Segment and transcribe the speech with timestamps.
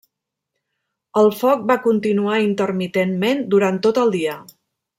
[1.21, 4.41] El foc va continuar intermitentment durant tot el dia.